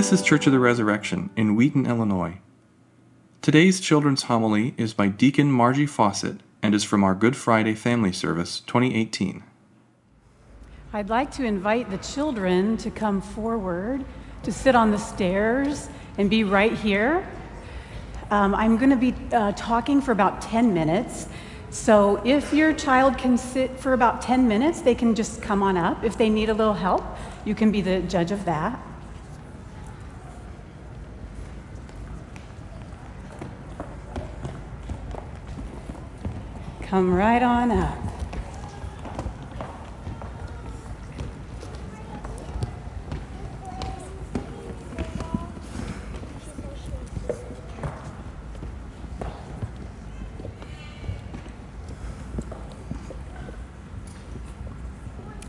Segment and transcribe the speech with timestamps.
[0.00, 2.38] This is Church of the Resurrection in Wheaton, Illinois.
[3.42, 8.10] Today's children's homily is by Deacon Margie Fawcett and is from our Good Friday Family
[8.10, 9.44] Service 2018.
[10.94, 14.06] I'd like to invite the children to come forward
[14.42, 17.28] to sit on the stairs and be right here.
[18.30, 21.28] Um, I'm going to be uh, talking for about 10 minutes.
[21.68, 25.76] So if your child can sit for about 10 minutes, they can just come on
[25.76, 26.02] up.
[26.04, 27.04] If they need a little help,
[27.44, 28.80] you can be the judge of that.
[36.90, 37.96] Come right on up.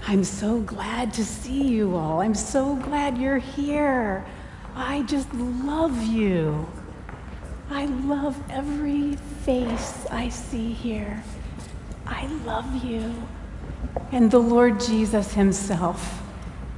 [0.07, 2.21] I'm so glad to see you all.
[2.21, 4.23] I'm so glad you're here.
[4.75, 6.67] I just love you.
[7.71, 11.23] I love every face I see here.
[12.05, 13.13] I love you.
[14.11, 16.21] And the Lord Jesus Himself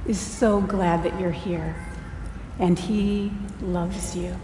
[0.06, 1.74] is so glad that you're here,
[2.58, 4.34] and He loves you.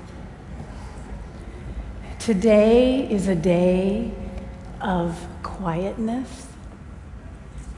[2.18, 4.10] Today is a day
[4.80, 6.48] of quietness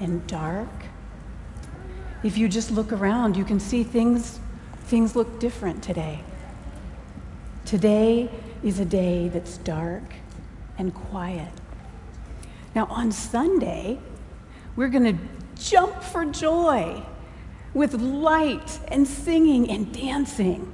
[0.01, 0.69] and dark
[2.23, 4.39] if you just look around, you can see things,
[4.85, 6.21] things look different today.
[7.65, 8.31] Today
[8.63, 10.03] is a day that's dark
[10.79, 11.53] and quiet.
[12.75, 13.99] Now, on Sunday,
[14.77, 15.23] we're going to
[15.61, 17.03] jump for joy
[17.75, 20.73] with light and singing and dancing.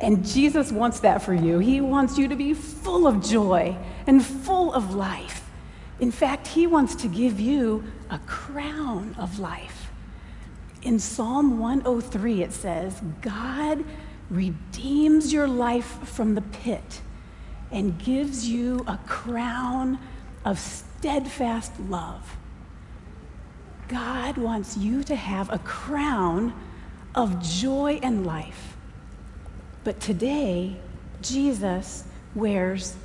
[0.00, 1.58] And Jesus wants that for you.
[1.58, 5.50] He wants you to be full of joy and full of life.
[5.98, 9.90] In fact, He wants to give you a crown of life.
[10.82, 13.84] In Psalm 103, it says, God
[14.30, 17.00] redeems your life from the pit
[17.70, 19.98] and gives you a crown
[20.44, 22.36] of steadfast love.
[23.88, 26.52] God wants you to have a crown
[27.14, 28.76] of joy and life.
[29.84, 30.76] But today,
[31.22, 32.96] Jesus wears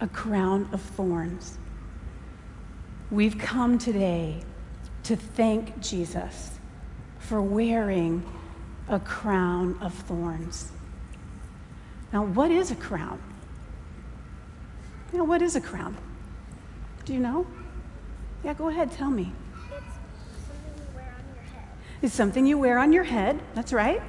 [0.00, 1.58] a crown of thorns.
[3.10, 4.42] We've come today
[5.04, 6.58] to thank Jesus
[7.18, 8.22] for wearing
[8.88, 10.70] a crown of thorns.
[12.12, 13.20] Now, what is a crown?
[15.12, 15.96] You know, what is a crown?
[17.04, 17.46] Do you know?
[18.44, 19.32] Yeah, go ahead, tell me.
[19.70, 20.46] It's something
[20.86, 22.02] you wear on your head.
[22.02, 24.02] It's something you wear on your head, That's right.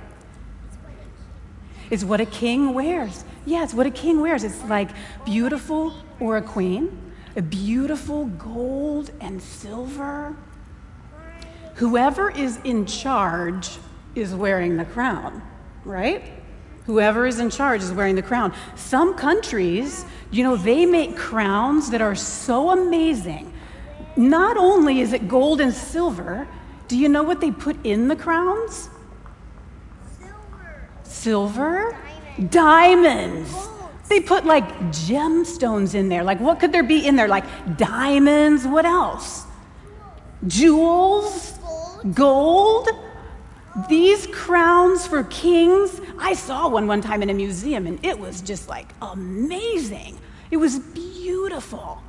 [1.89, 3.23] It's what a king wears.
[3.45, 4.44] Yeah, it's what a king wears.
[4.44, 4.89] It's like
[5.25, 10.35] beautiful or a queen, a beautiful gold and silver
[11.79, 13.78] whoever is in charge
[14.15, 15.41] is wearing the crown,
[15.85, 16.23] right?
[16.85, 18.53] Whoever is in charge is wearing the crown.
[18.75, 23.53] Some countries, you know, they make crowns that are so amazing.
[24.17, 26.47] Not only is it gold and silver,
[26.87, 28.89] do you know what they put in the crowns?
[30.17, 30.89] Silver.
[31.03, 31.97] Silver?
[32.49, 33.69] Diamonds.
[34.09, 36.23] They put like gemstones in there.
[36.23, 37.27] Like, what could there be in there?
[37.27, 37.45] Like
[37.77, 38.65] diamonds.
[38.65, 39.45] What else?
[40.47, 41.59] Jewels
[42.15, 42.89] gold.
[43.88, 48.41] These crowns for kings, I saw one one time in a museum and it was
[48.41, 50.18] just like amazing.
[50.52, 52.02] It was beautiful.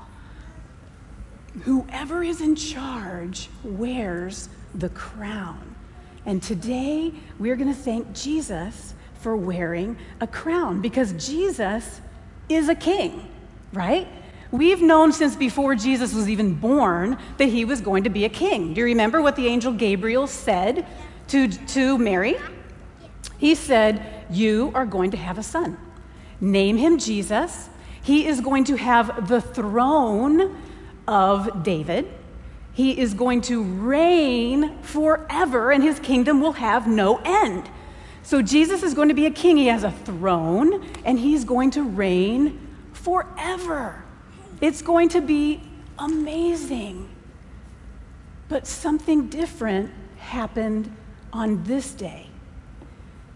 [1.62, 5.74] Whoever is in charge wears the crown.
[6.24, 12.00] And today we're going to thank Jesus for wearing a crown because Jesus
[12.48, 13.28] is a king,
[13.72, 14.08] right?
[14.50, 18.28] We've known since before Jesus was even born that he was going to be a
[18.28, 18.74] king.
[18.74, 20.86] Do you remember what the angel Gabriel said
[21.30, 22.36] to, to Mary?
[23.38, 25.78] He said, You are going to have a son.
[26.40, 27.68] Name him Jesus.
[28.02, 30.56] He is going to have the throne
[31.06, 32.08] of David.
[32.72, 37.68] He is going to reign forever, and his kingdom will have no end.
[38.22, 39.56] So, Jesus is going to be a king.
[39.56, 44.04] He has a throne, and he's going to reign forever.
[44.60, 45.62] It's going to be
[45.98, 47.08] amazing.
[48.48, 50.94] But something different happened
[51.32, 52.26] on this day.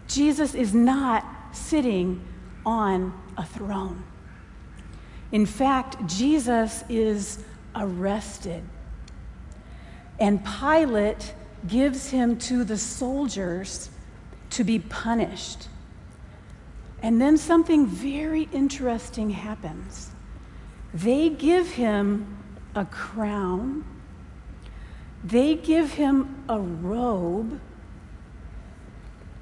[0.07, 2.23] Jesus is not sitting
[2.65, 4.03] on a throne.
[5.31, 7.43] In fact, Jesus is
[7.75, 8.63] arrested.
[10.19, 11.33] And Pilate
[11.67, 13.89] gives him to the soldiers
[14.51, 15.67] to be punished.
[17.01, 20.11] And then something very interesting happens.
[20.93, 22.37] They give him
[22.73, 23.83] a crown,
[25.23, 27.59] they give him a robe,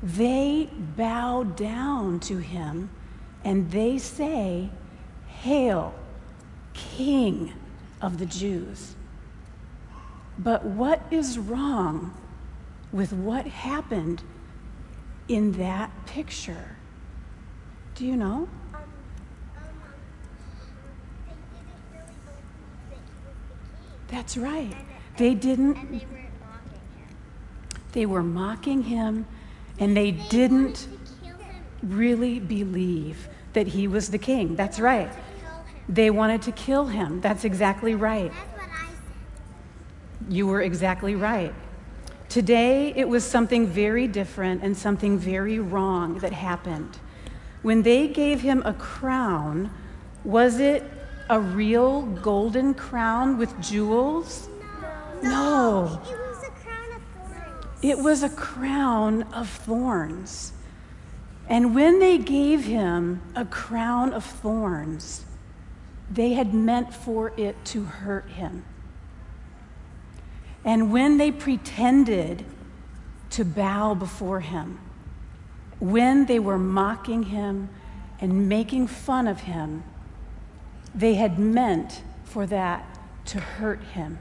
[0.04, 2.90] they bow down to him
[3.46, 4.70] and they say,
[5.28, 5.96] Hail,
[6.74, 7.54] King
[8.02, 8.96] of the Jews.
[10.38, 12.14] But what is wrong
[12.92, 14.22] with what happened
[15.30, 16.76] in that picture?
[17.96, 18.50] Do you know?
[24.10, 24.76] That's right.
[25.18, 26.04] They didn't.
[27.94, 29.26] They were mocking him,
[29.80, 30.88] and they didn't
[31.82, 34.56] really believe that he was the king.
[34.56, 35.12] That's right.
[35.90, 37.22] They wanted to kill him.
[37.22, 38.32] That's exactly right.
[40.30, 41.54] You were exactly right.
[42.30, 46.98] Today, it was something very different and something very wrong that happened.
[47.62, 49.70] When they gave him a crown,
[50.24, 50.84] was it
[51.30, 54.50] a real golden crown with jewels?
[55.22, 56.02] No.
[56.04, 57.73] It was a crown of thorns.
[57.84, 60.54] It was a crown of thorns.
[61.50, 65.26] And when they gave him a crown of thorns,
[66.10, 68.64] they had meant for it to hurt him.
[70.64, 72.46] And when they pretended
[73.32, 74.80] to bow before him,
[75.80, 77.68] when they were mocking him
[78.22, 79.84] and making fun of him,
[80.96, 84.20] they had meant for that to hurt him.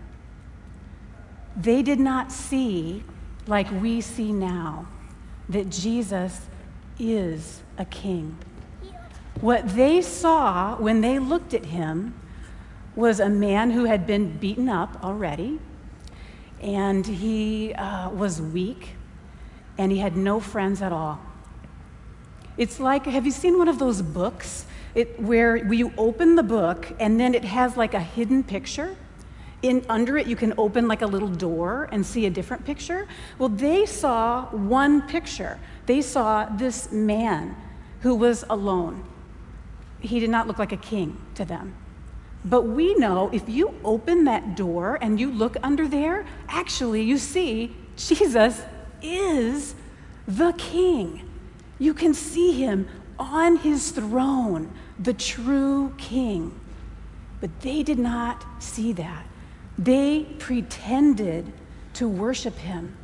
[1.56, 3.05] They did not see,
[3.47, 4.87] like we see now,
[5.49, 6.43] that Jesus
[6.99, 8.37] is a king.
[9.41, 12.15] What they saw when they looked at him
[12.94, 15.59] was a man who had been beaten up already,
[16.61, 18.91] and he uh, was weak,
[19.79, 21.19] and he had no friends at all.
[22.56, 26.93] It's like, have you seen one of those books it, where you open the book
[27.00, 28.94] and then it has like a hidden picture?
[29.62, 33.06] In, under it, you can open like a little door and see a different picture.
[33.38, 35.59] Well, they saw one picture.
[35.87, 37.56] They saw this man
[38.00, 39.05] who was alone.
[40.00, 41.75] He did not look like a king to them.
[42.44, 47.19] But we know if you open that door and you look under there, actually, you
[47.19, 48.62] see Jesus
[49.00, 49.76] is
[50.26, 51.29] the king.
[51.79, 52.88] You can see him
[53.19, 56.58] on his throne, the true king.
[57.41, 59.25] But they did not see that.
[59.78, 61.52] They pretended
[61.94, 62.96] to worship him.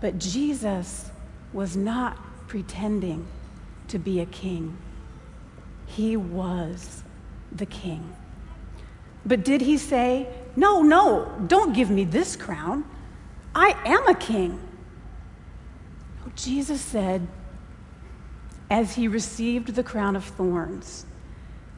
[0.00, 1.10] But Jesus
[1.52, 2.16] was not
[2.48, 3.26] pretending
[3.88, 4.78] to be a king,
[5.86, 7.02] he was
[7.50, 8.16] the king.
[9.26, 12.84] But did he say, No, no, don't give me this crown?
[13.54, 14.60] I am a king.
[16.36, 17.26] Jesus said,
[18.70, 21.04] as he received the crown of thorns,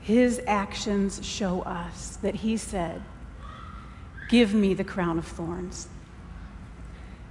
[0.01, 3.03] his actions show us that he said,
[4.33, 5.89] Give me the crown of thorns.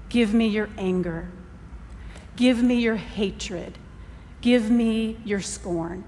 [0.09, 1.31] Give me your anger.
[2.35, 3.79] Give me your hatred.
[4.41, 6.03] Give me your scorn.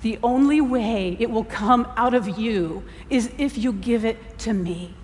[0.00, 4.52] The only way it will come out of you is if you give it to
[4.52, 4.96] me.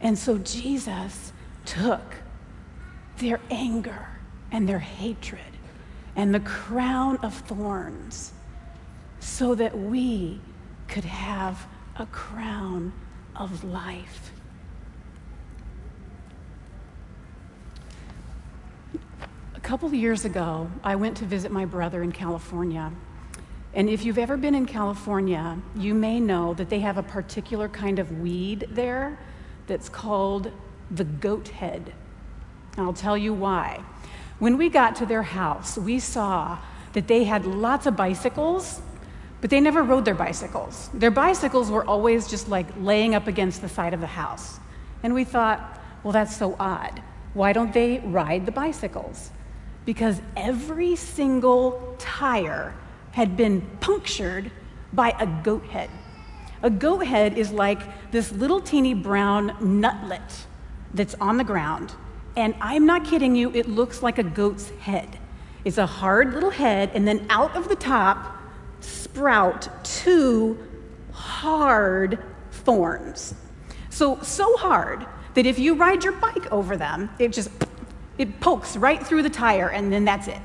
[0.00, 1.32] And so Jesus
[1.64, 2.16] took
[3.18, 4.08] their anger
[4.50, 5.40] and their hatred
[6.16, 8.32] and the crown of thorns
[9.20, 10.40] so that we
[10.88, 12.92] could have a crown
[13.36, 14.32] of life.
[19.54, 22.92] A couple years ago, I went to visit my brother in California.
[23.72, 27.68] And if you've ever been in California, you may know that they have a particular
[27.68, 29.18] kind of weed there
[29.66, 30.52] that's called
[30.90, 31.92] the goat head.
[32.76, 33.82] I'll tell you why.
[34.38, 36.58] When we got to their house, we saw
[36.92, 38.80] that they had lots of bicycles
[39.44, 40.88] but they never rode their bicycles.
[40.94, 44.58] Their bicycles were always just like laying up against the side of the house.
[45.02, 47.02] And we thought, well, that's so odd.
[47.34, 49.30] Why don't they ride the bicycles?
[49.84, 52.74] Because every single tire
[53.12, 54.50] had been punctured
[54.94, 55.90] by a goat head.
[56.62, 57.82] A goat head is like
[58.12, 60.46] this little teeny brown nutlet
[60.94, 61.92] that's on the ground.
[62.34, 65.18] And I'm not kidding you, it looks like a goat's head.
[65.66, 68.33] It's a hard little head, and then out of the top
[68.84, 70.58] sprout two
[71.12, 72.18] hard
[72.50, 73.34] thorns.
[73.90, 77.50] So, so hard that if you ride your bike over them, it just
[78.18, 80.40] it pokes right through the tire and then that's it.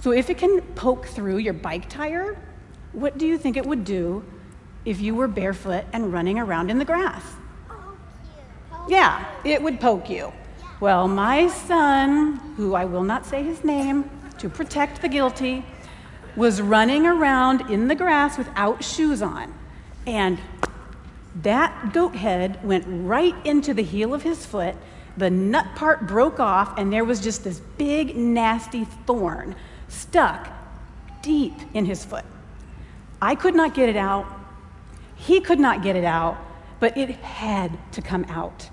[0.00, 2.36] So if it can poke through your bike tire,
[2.92, 4.24] what do you think it would do
[4.84, 7.22] if you were barefoot and running around in the grass?
[7.68, 7.98] Poke
[8.70, 10.32] poke yeah, it would poke you.
[10.80, 15.64] Well, my son, who I will not say his name to protect the guilty,
[16.36, 19.52] was running around in the grass without shoes on.
[20.06, 20.38] And
[21.42, 24.74] that goat head went right into the heel of his foot,
[25.16, 29.54] the nut part broke off, and there was just this big, nasty thorn
[29.88, 30.48] stuck
[31.22, 32.24] deep in his foot.
[33.20, 34.26] I could not get it out.
[35.16, 36.36] He could not get it out,
[36.80, 38.68] but it had to come out.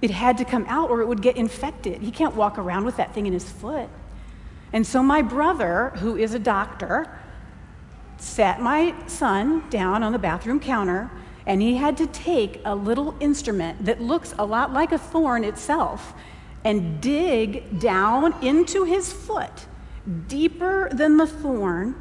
[0.00, 2.00] It had to come out or it would get infected.
[2.00, 3.88] He can't walk around with that thing in his foot.
[4.72, 7.08] And so my brother, who is a doctor,
[8.18, 11.10] sat my son down on the bathroom counter
[11.46, 15.42] and he had to take a little instrument that looks a lot like a thorn
[15.42, 16.12] itself
[16.64, 19.66] and dig down into his foot,
[20.28, 21.94] deeper than the thorn,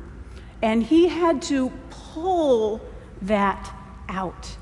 [0.62, 2.82] and he had to pull
[3.22, 3.74] that
[4.10, 4.58] out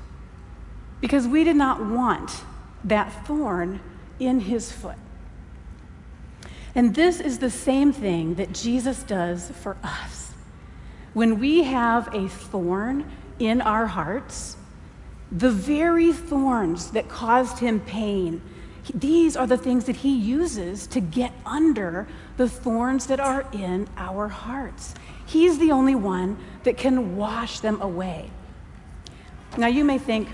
[1.00, 2.44] because we did not want
[2.84, 3.80] that thorn
[4.20, 4.96] in his foot.
[6.74, 10.32] And this is the same thing that Jesus does for us.
[11.14, 14.56] When we have a thorn in our hearts,
[15.32, 18.40] the very thorns that caused him pain,
[18.94, 22.06] these are the things that he uses to get under
[22.36, 24.94] the thorns that are in our hearts.
[25.26, 28.30] He's the only one that can wash them away.
[29.56, 30.28] Now, you may think,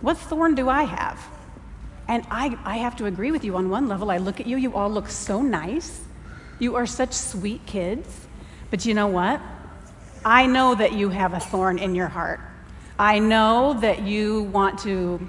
[0.00, 1.18] what thorn do I have?
[2.08, 4.10] And I, I have to agree with you on one level.
[4.10, 6.02] I look at you, you all look so nice.
[6.58, 8.26] You are such sweet kids.
[8.70, 9.40] But you know what?
[10.24, 12.40] I know that you have a thorn in your heart.
[12.98, 15.26] I know that you want to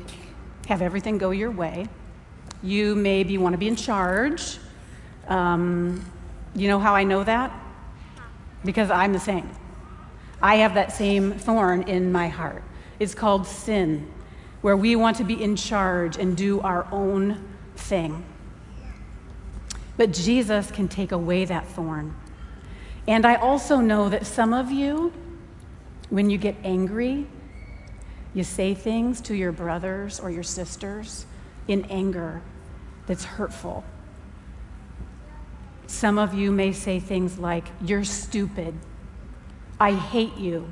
[0.67, 1.87] have everything go your way.
[2.61, 4.57] You maybe want to be in charge.
[5.27, 6.03] Um,
[6.55, 7.51] you know how I know that?
[8.63, 9.49] Because I'm the same.
[10.41, 12.63] I have that same thorn in my heart.
[12.99, 14.11] It's called sin
[14.65, 17.39] where we want to be in charge and do our own
[17.75, 18.25] thing.
[19.95, 22.15] But Jesus can take away that thorn.
[23.07, 25.13] And I also know that some of you,
[26.09, 27.27] when you get angry,
[28.33, 31.27] you say things to your brothers or your sisters
[31.67, 32.41] in anger
[33.05, 33.83] that's hurtful.
[35.85, 38.73] Some of you may say things like, You're stupid.
[39.79, 40.71] I hate you.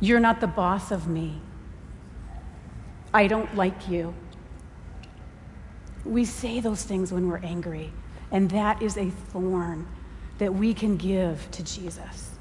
[0.00, 1.42] You're not the boss of me.
[3.16, 4.12] I don't like you.
[6.04, 7.90] We say those things when we're angry,
[8.30, 9.86] and that is a thorn
[10.36, 12.32] that we can give to Jesus.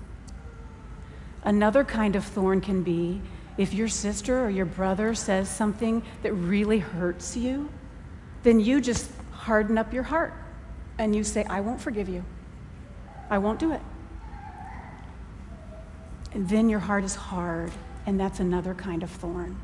[1.45, 3.21] Another kind of thorn can be
[3.57, 7.69] if your sister or your brother says something that really hurts you,
[8.43, 10.33] then you just harden up your heart
[10.97, 12.25] and you say, I won't forgive you.
[13.29, 13.81] I won't do it.
[16.33, 17.71] And then your heart is hard,
[18.05, 19.57] and that's another kind of thorn.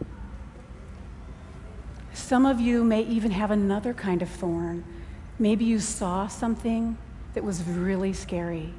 [2.32, 4.86] Some of you may even have another kind of thorn.
[5.38, 6.98] Maybe you saw something
[7.34, 8.74] that was really scary.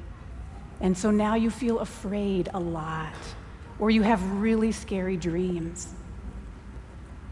[0.81, 3.13] And so now you feel afraid a lot,
[3.77, 5.93] or you have really scary dreams.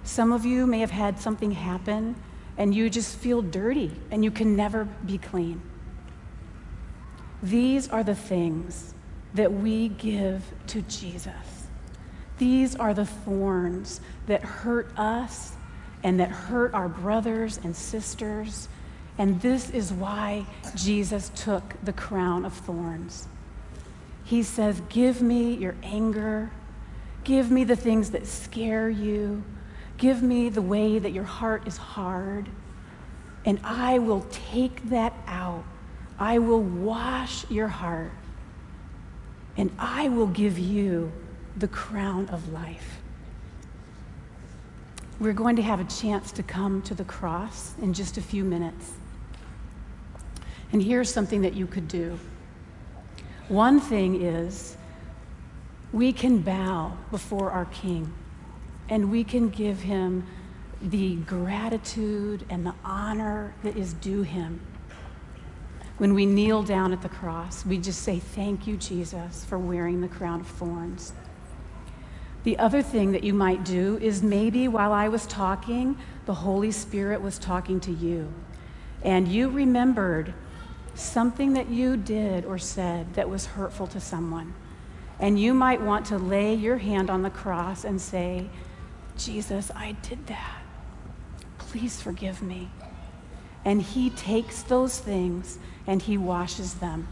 [0.04, 2.16] Some of you may have had something happen
[2.56, 5.60] and you just feel dirty and you can never be clean.
[7.42, 8.94] These are the things
[9.34, 11.66] that we give to Jesus.
[12.38, 15.54] These are the thorns that hurt us
[16.04, 18.68] and that hurt our brothers and sisters.
[19.18, 23.28] And this is why Jesus took the crown of thorns.
[24.24, 26.52] He says, Give me your anger.
[27.24, 29.44] Give me the things that scare you.
[29.98, 32.50] Give me the way that your heart is hard.
[33.46, 35.64] And I will take that out.
[36.18, 38.12] I will wash your heart.
[39.58, 41.12] And I will give you
[41.58, 43.02] the crown of life.
[45.22, 48.44] We're going to have a chance to come to the cross in just a few
[48.44, 48.94] minutes.
[50.72, 52.18] And here's something that you could do.
[53.48, 54.76] One thing is,
[55.94, 58.12] we can bow before our King
[58.90, 60.26] and we can give him
[60.82, 64.60] the gratitude and the honor that is due him.
[66.00, 70.02] When we kneel down at the cross, we just say, Thank you, Jesus, for wearing
[70.02, 71.14] the crown of thorns.
[72.44, 76.72] The other thing that you might do is maybe while I was talking, the Holy
[76.72, 78.34] Spirit was talking to you,
[79.04, 80.34] and you remembered
[80.96, 84.54] something that you did or said that was hurtful to someone.
[85.20, 88.50] And you might want to lay your hand on the cross and say,
[89.18, 90.64] Jesus, I did that.
[91.60, 92.70] Please forgive me.
[93.64, 97.08] And He takes those things and He washes them.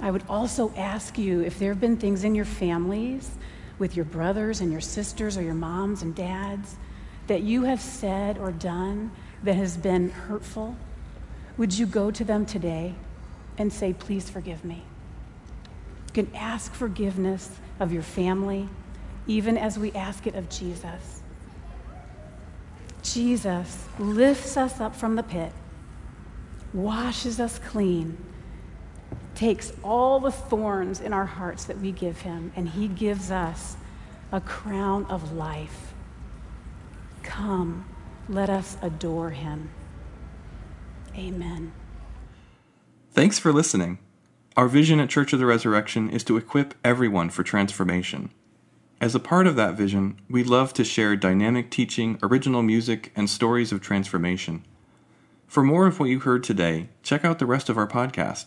[0.00, 3.30] I would also ask you if there have been things in your families
[3.82, 6.76] with your brothers and your sisters or your moms and dads
[7.26, 9.10] that you have said or done
[9.42, 10.76] that has been hurtful,
[11.56, 12.94] would you go to them today
[13.58, 14.84] and say, Please forgive me?
[16.06, 18.68] You can ask forgiveness of your family,
[19.26, 21.20] even as we ask it of Jesus.
[23.02, 25.50] Jesus lifts us up from the pit,
[26.72, 28.16] washes us clean,
[29.34, 33.76] takes all the thorns in our hearts that we give him, and he gives us
[34.30, 35.94] a crown of life.
[37.22, 37.86] Come,
[38.28, 39.70] let us adore him.
[41.16, 41.72] Amen.
[43.12, 43.98] Thanks for listening.
[44.56, 48.30] Our vision at Church of the Resurrection is to equip everyone for transformation.
[49.00, 53.28] As a part of that vision, we love to share dynamic teaching, original music, and
[53.28, 54.64] stories of transformation.
[55.46, 58.46] For more of what you heard today, check out the rest of our podcast.